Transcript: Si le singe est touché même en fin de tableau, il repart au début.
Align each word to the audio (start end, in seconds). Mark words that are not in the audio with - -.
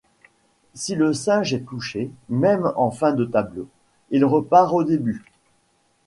Si 0.73 0.95
le 0.95 1.13
singe 1.13 1.53
est 1.53 1.61
touché 1.67 2.09
même 2.27 2.73
en 2.75 2.89
fin 2.89 3.13
de 3.13 3.23
tableau, 3.23 3.67
il 4.09 4.25
repart 4.25 4.73
au 4.73 4.83
début. 4.83 5.23